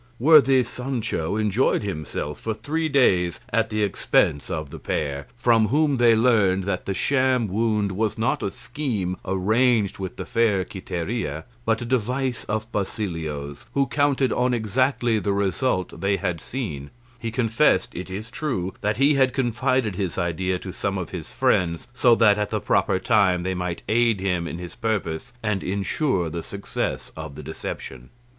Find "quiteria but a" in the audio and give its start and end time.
10.65-11.85